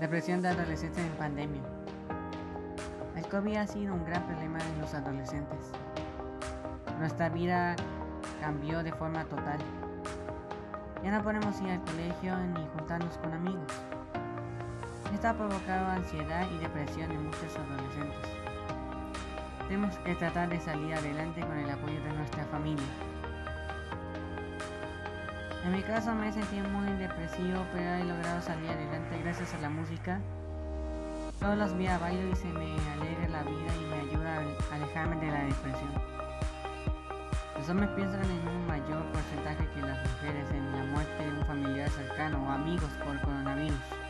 Depresión 0.00 0.42
de 0.42 0.48
adolescentes 0.48 1.04
en 1.04 1.12
pandemia. 1.12 1.62
El 3.16 3.28
COVID 3.28 3.56
ha 3.56 3.66
sido 3.66 3.94
un 3.94 4.04
gran 4.04 4.26
problema 4.26 4.58
en 4.58 4.80
los 4.80 4.92
adolescentes. 4.92 5.70
Nuestra 6.98 7.28
vida 7.28 7.76
cambió 8.40 8.82
de 8.82 8.92
forma 8.92 9.24
total. 9.26 9.58
Ya 11.04 11.16
no 11.16 11.22
podemos 11.22 11.60
ir 11.60 11.70
al 11.70 11.80
colegio 11.82 12.36
ni 12.36 12.66
juntarnos 12.76 13.16
con 13.18 13.34
amigos. 13.34 13.72
Esto 15.14 15.28
ha 15.28 15.34
provocado 15.34 15.86
ansiedad 15.86 16.44
y 16.50 16.58
depresión 16.58 17.12
en 17.12 17.26
muchos 17.26 17.56
adolescentes. 17.56 18.30
Tenemos 19.68 19.96
que 19.98 20.16
tratar 20.16 20.48
de 20.48 20.58
salir 20.58 20.92
adelante 20.92 21.40
con 21.40 21.56
el 21.56 21.70
apoyo 21.70 22.02
de 22.02 22.12
nuestra 22.14 22.23
En 25.64 25.72
mi 25.72 25.82
caso 25.82 26.14
me 26.14 26.28
he 26.28 26.32
sentido 26.32 26.68
muy 26.68 26.92
depresivo, 26.98 27.64
pero 27.72 27.94
he 27.94 28.04
logrado 28.04 28.42
salir 28.42 28.68
adelante 28.68 29.18
gracias 29.22 29.54
a 29.54 29.58
la 29.62 29.70
música. 29.70 30.20
Todos 31.40 31.56
los 31.56 31.78
días 31.78 31.98
bailo 31.98 32.28
y 32.28 32.36
se 32.36 32.48
me 32.48 32.76
alegra 32.92 33.28
la 33.28 33.42
vida 33.44 33.74
y 33.80 33.84
me 33.86 34.10
ayuda 34.10 34.42
a 34.70 34.74
alejarme 34.74 35.16
de 35.24 35.32
la 35.32 35.44
depresión. 35.44 35.90
Los 37.56 37.68
hombres 37.70 37.88
piensan 37.96 38.24
en 38.24 38.46
un 38.46 38.66
mayor 38.66 39.10
porcentaje 39.10 39.66
que 39.74 39.80
las 39.80 39.98
mujeres 40.06 40.50
en 40.50 40.70
la 40.70 40.84
muerte 40.92 41.24
de 41.24 41.30
un 41.30 41.46
familiar 41.46 41.88
cercano 41.88 42.46
o 42.46 42.50
amigos 42.50 42.90
por 43.02 43.18
coronavirus. 43.22 44.03